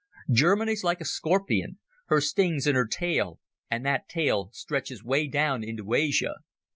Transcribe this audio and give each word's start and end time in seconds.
Germany's 0.31 0.83
like 0.83 0.99
a 0.99 1.05
scorpion: 1.05 1.77
her 2.07 2.19
sting's 2.21 2.65
in 2.65 2.73
her 2.73 2.87
tail, 2.87 3.39
and 3.69 3.85
that 3.85 4.09
tail 4.09 4.49
stretches 4.51 5.03
way 5.03 5.27
down 5.27 5.63
into 5.63 5.93
Asia. 5.93 6.37